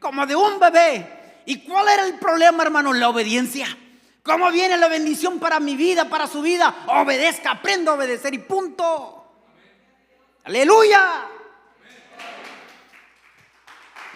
[0.00, 1.42] como de un bebé.
[1.46, 2.92] ¿Y cuál era el problema, hermano?
[2.92, 3.66] La obediencia.
[4.28, 6.84] ¿Cómo viene la bendición para mi vida, para su vida?
[6.88, 9.24] Obedezca, aprenda a obedecer y punto.
[10.44, 11.26] Aleluya.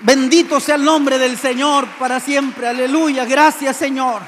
[0.00, 2.68] Bendito sea el nombre del Señor para siempre.
[2.68, 3.24] Aleluya.
[3.24, 4.20] Gracias Señor.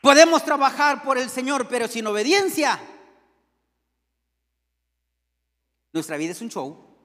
[0.00, 2.80] Podemos trabajar por el Señor, pero sin obediencia.
[5.92, 6.96] Nuestra vida es un show,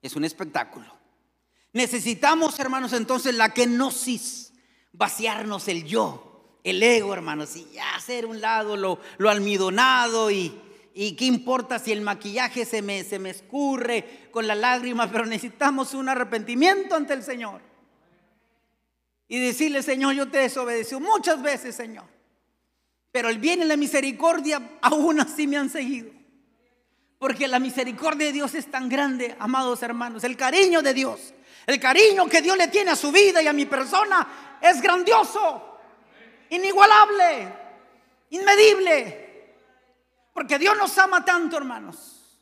[0.00, 0.96] es un espectáculo.
[1.72, 4.53] Necesitamos, hermanos, entonces la kenosis
[4.94, 10.58] vaciarnos el yo, el ego, hermanos, y ya hacer un lado lo, lo almidonado y,
[10.94, 15.26] y qué importa si el maquillaje se me, se me escurre con la lágrima, pero
[15.26, 17.60] necesitamos un arrepentimiento ante el Señor.
[19.26, 22.04] Y decirle, Señor, yo te desobedecí muchas veces, Señor.
[23.10, 26.10] Pero el bien y la misericordia aún así me han seguido.
[27.18, 30.24] Porque la misericordia de Dios es tan grande, amados hermanos.
[30.24, 31.32] El cariño de Dios,
[31.66, 35.78] el cariño que Dios le tiene a su vida y a mi persona es grandioso,
[36.48, 37.54] inigualable,
[38.30, 39.54] inmedible.
[40.32, 42.38] Porque Dios nos ama tanto, hermanos.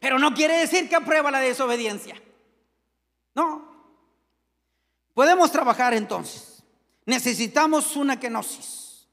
[0.00, 2.20] Pero no quiere decir que aprueba la desobediencia.
[3.34, 3.70] No.
[5.12, 6.64] Podemos trabajar entonces.
[7.04, 9.06] Necesitamos una kenosis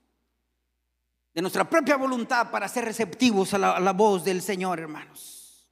[1.34, 5.70] de nuestra propia voluntad para ser receptivos a la, a la voz del Señor, hermanos.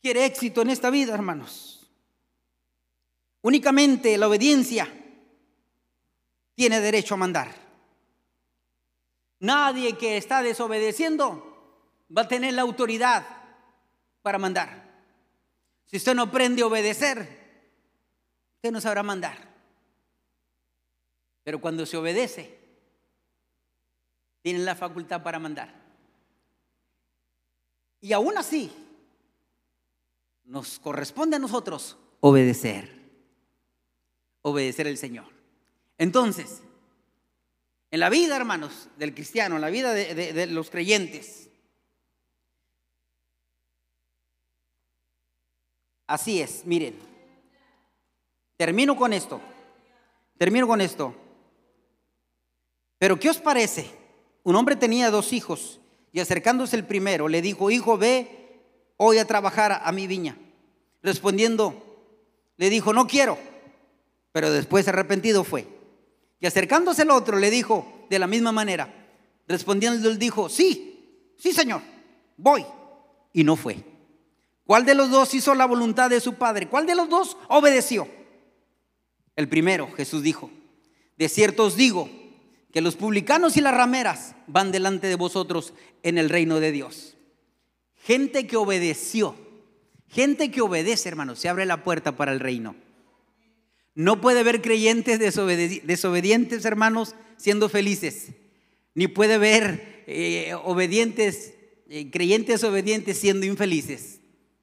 [0.00, 1.81] ¿Quiere éxito en esta vida, hermanos?
[3.42, 4.88] Únicamente la obediencia
[6.54, 7.52] tiene derecho a mandar.
[9.40, 13.26] Nadie que está desobedeciendo va a tener la autoridad
[14.22, 14.82] para mandar.
[15.86, 17.18] Si usted no aprende a obedecer,
[18.54, 19.50] usted no sabrá mandar.
[21.42, 22.60] Pero cuando se obedece,
[24.40, 25.74] tiene la facultad para mandar.
[28.00, 28.70] Y aún así,
[30.44, 33.01] nos corresponde a nosotros obedecer
[34.42, 35.26] obedecer al Señor.
[35.98, 36.62] Entonces,
[37.90, 41.48] en la vida, hermanos, del cristiano, en la vida de, los creyentes,
[46.06, 46.98] así es, miren,
[48.56, 49.40] termino con esto,
[50.38, 51.14] termino con esto.
[52.98, 53.90] Pero ¿qué os parece?
[54.42, 55.80] Un hombre tenía dos hijos
[56.12, 58.60] y acercándose el primero le dijo, hijo, ve
[58.96, 60.36] hoy a trabajar a mi viña.
[61.02, 61.74] Respondiendo,
[62.56, 63.51] le dijo, no quiero.
[64.32, 65.66] Pero después arrepentido fue.
[66.40, 68.92] Y acercándose al otro, le dijo de la misma manera.
[69.46, 71.82] Respondiendo, él dijo, sí, sí, Señor,
[72.36, 72.64] voy.
[73.32, 73.84] Y no fue.
[74.64, 76.68] ¿Cuál de los dos hizo la voluntad de su padre?
[76.68, 78.08] ¿Cuál de los dos obedeció?
[79.36, 80.50] El primero, Jesús dijo,
[81.16, 82.08] de cierto os digo
[82.72, 87.16] que los publicanos y las rameras van delante de vosotros en el reino de Dios.
[87.96, 89.36] Gente que obedeció,
[90.08, 92.74] gente que obedece, hermanos, se abre la puerta para el reino.
[93.94, 98.28] No puede haber creyentes desobedientes, hermanos, siendo felices.
[98.94, 101.54] Ni puede haber eh, obedientes,
[101.88, 104.20] eh, creyentes obedientes siendo infelices.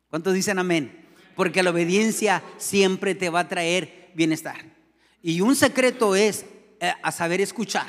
[0.09, 1.05] ¿Cuántos dicen amén?
[1.35, 4.65] Porque la obediencia siempre te va a traer bienestar.
[5.21, 6.45] Y un secreto es
[6.79, 7.87] eh, a saber escuchar.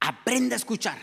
[0.00, 0.98] Aprenda a escuchar.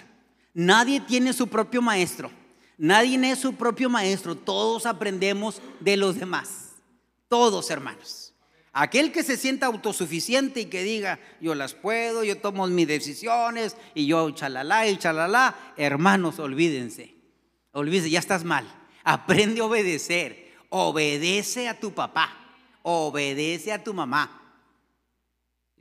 [0.53, 2.31] Nadie tiene su propio maestro.
[2.77, 4.35] Nadie es su propio maestro.
[4.35, 6.75] Todos aprendemos de los demás.
[7.27, 8.26] Todos, hermanos.
[8.79, 13.75] Aquel que se sienta autosuficiente y que diga, yo las puedo, yo tomo mis decisiones
[13.95, 17.15] y yo chalala y chalala, hermanos, olvídense.
[17.71, 18.71] Olvídense, ya estás mal.
[19.03, 20.53] Aprende a obedecer.
[20.69, 22.37] Obedece a tu papá.
[22.83, 24.59] Obedece a tu mamá.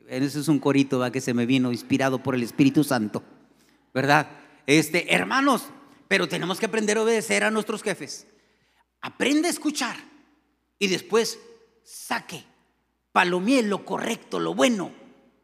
[0.09, 1.13] Ese es un corito ¿va?
[1.13, 3.23] que se me vino inspirado por el Espíritu Santo,
[3.93, 4.27] ¿verdad?
[4.67, 5.67] Este, hermanos,
[6.09, 8.27] pero tenemos que aprender a obedecer a nuestros jefes.
[9.03, 9.97] Aprende a escuchar
[10.79, 11.39] y después
[11.85, 12.43] saque,
[13.17, 14.93] palomie lo correcto, lo bueno,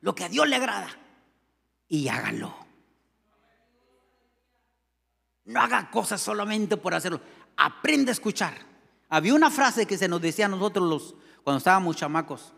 [0.02, 0.90] lo que a Dios le agrada
[1.88, 2.54] y hágalo.
[5.46, 7.22] No haga cosas solamente por hacerlo.
[7.56, 8.52] Aprende a escuchar.
[9.08, 11.14] Había una frase que se nos decía a nosotros los
[11.44, 12.52] cuando estábamos chamacos.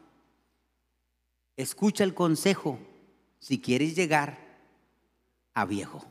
[1.56, 2.80] Escucha el consejo
[3.38, 4.36] si quieres llegar
[5.54, 6.04] a viejo.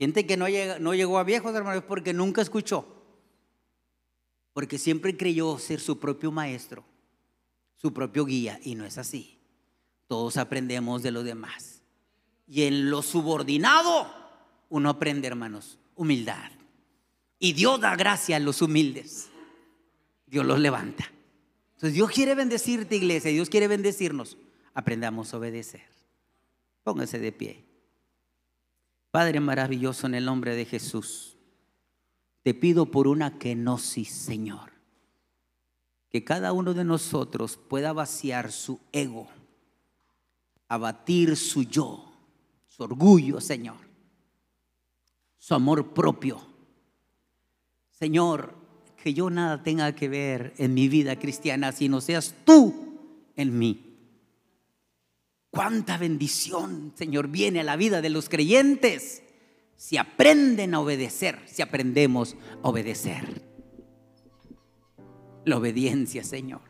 [0.00, 0.46] Gente que no,
[0.80, 2.93] no llegó a viejo, hermanos, porque nunca escuchó.
[4.54, 6.84] Porque siempre creyó ser su propio maestro,
[7.76, 9.38] su propio guía, y no es así.
[10.06, 11.82] Todos aprendemos de los demás.
[12.46, 14.10] Y en lo subordinado,
[14.70, 16.50] uno aprende, hermanos, humildad.
[17.38, 19.28] Y Dios da gracia a los humildes.
[20.26, 21.10] Dios los levanta.
[21.74, 24.38] Entonces Dios quiere bendecirte, iglesia, Dios quiere bendecirnos.
[24.72, 25.82] Aprendamos a obedecer.
[26.82, 27.64] Póngase de pie.
[29.10, 31.36] Padre maravilloso, en el nombre de Jesús,
[32.44, 34.70] te pido por una kenosis, Señor,
[36.10, 39.28] que cada uno de nosotros pueda vaciar su ego,
[40.68, 42.12] abatir su yo,
[42.68, 43.78] su orgullo, Señor,
[45.38, 46.38] su amor propio.
[47.90, 48.54] Señor,
[49.02, 52.74] que yo nada tenga que ver en mi vida cristiana, sino seas tú
[53.36, 53.96] en mí.
[55.48, 59.23] Cuánta bendición, Señor, viene a la vida de los creyentes
[59.76, 63.42] si aprenden a obedecer, si aprendemos a obedecer.
[65.44, 66.62] La obediencia, Señor.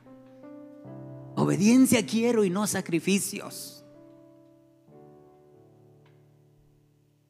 [1.36, 3.84] Obediencia quiero y no sacrificios.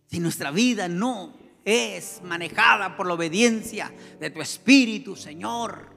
[0.07, 5.95] Si nuestra vida no es manejada por la obediencia de tu Espíritu, Señor.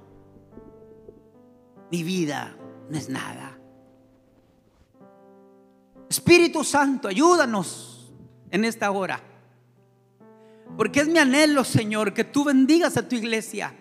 [1.91, 2.57] Mi vida
[2.89, 3.59] no es nada.
[6.09, 8.13] Espíritu Santo, ayúdanos
[8.49, 9.21] en esta hora.
[10.76, 13.74] Porque es mi anhelo, Señor, que tú bendigas a tu iglesia,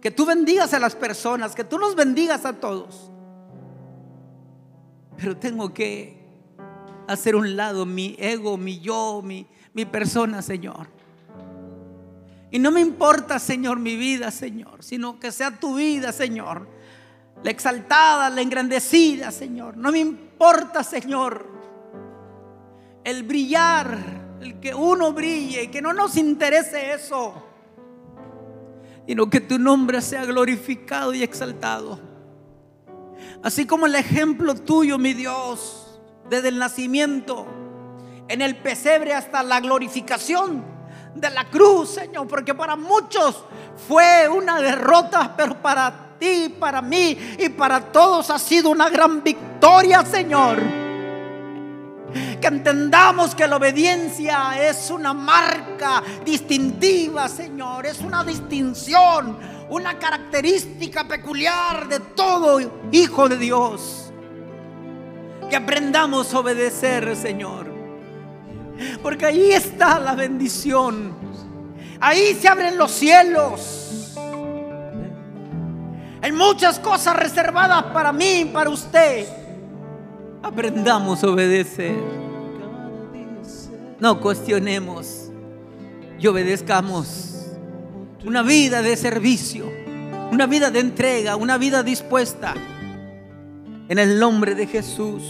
[0.00, 3.10] que tú bendigas a las personas, que tú nos bendigas a todos.
[5.16, 6.22] Pero tengo que
[7.06, 10.88] hacer un lado mi ego, mi yo, mi, mi persona, Señor.
[12.50, 16.68] Y no me importa, Señor, mi vida, Señor, sino que sea tu vida, Señor.
[17.42, 19.76] La exaltada, la engrandecida, Señor.
[19.76, 21.46] No me importa, Señor,
[23.04, 27.32] el brillar, el que uno brille, que no nos interese eso,
[29.06, 32.00] sino que tu nombre sea glorificado y exaltado.
[33.42, 37.46] Así como el ejemplo tuyo, mi Dios, desde el nacimiento,
[38.28, 40.64] en el pesebre hasta la glorificación
[41.14, 43.44] de la cruz, Señor, porque para muchos
[43.86, 49.22] fue una derrota, pero para ti, para mí y para todos ha sido una gran
[49.22, 50.81] victoria, Señor.
[52.40, 59.38] Que entendamos que la obediencia es una marca distintiva, Señor, es una distinción,
[59.70, 62.60] una característica peculiar de todo
[62.90, 64.12] hijo de Dios.
[65.48, 67.72] Que aprendamos a obedecer, Señor.
[69.02, 71.14] Porque ahí está la bendición.
[72.00, 73.82] Ahí se abren los cielos.
[76.20, 79.41] Hay muchas cosas reservadas para mí, para usted.
[80.42, 81.96] Aprendamos a obedecer.
[84.00, 85.30] No cuestionemos
[86.18, 87.28] y obedezcamos.
[88.24, 89.68] una vida de servicio,
[90.30, 92.54] una vida de entrega, una vida dispuesta.
[93.88, 95.22] En el nombre de Jesús.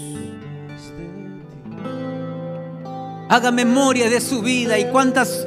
[3.29, 5.47] Haga memoria de su vida y cuántas,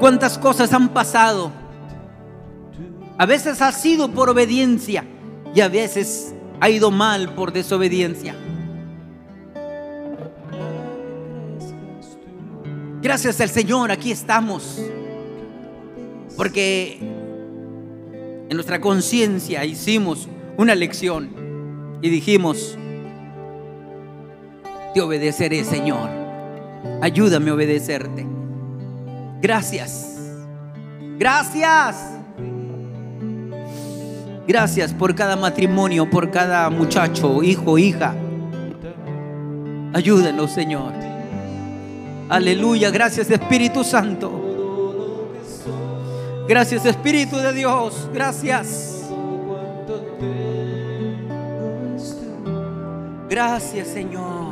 [0.00, 1.50] cuántas cosas han pasado.
[3.18, 5.04] A veces ha sido por obediencia
[5.54, 8.34] y a veces ha ido mal por desobediencia.
[13.00, 14.80] Gracias al Señor, aquí estamos.
[16.36, 21.30] Porque en nuestra conciencia hicimos una lección
[22.02, 22.76] y dijimos,
[24.94, 26.08] te obedeceré, Señor.
[27.00, 28.26] Ayúdame a obedecerte.
[29.40, 30.16] Gracias.
[31.18, 31.96] Gracias.
[34.46, 38.14] Gracias por cada matrimonio, por cada muchacho, hijo, hija.
[39.92, 40.97] Ayúdanos, Señor.
[42.28, 42.90] Aleluya.
[42.90, 44.30] Gracias, Espíritu Santo.
[46.48, 48.08] Gracias, Espíritu de Dios.
[48.12, 48.94] Gracias.
[53.28, 54.48] Gracias, Señor.